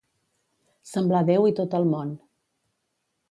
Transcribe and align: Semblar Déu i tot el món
Semblar 0.91 1.19
Déu 1.27 1.45
i 1.51 1.55
tot 1.61 1.77
el 1.81 1.85
món 1.91 2.17